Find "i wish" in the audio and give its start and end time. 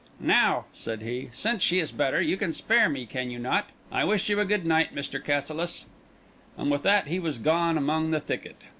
3.91-4.29